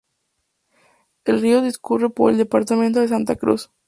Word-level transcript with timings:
El 1.25 1.41
río 1.41 1.61
discurre 1.61 2.09
por 2.09 2.31
el 2.31 2.39
departamento 2.39 3.01
de 3.01 3.07
Santa 3.07 3.35
Cruz. 3.35 3.69